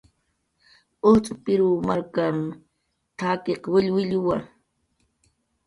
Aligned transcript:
"Ujtz' 1.09 1.35
Pirw 1.43 1.71
markan 1.87 2.37
t""akiq 3.17 3.63
willwilluwa" 3.73 4.37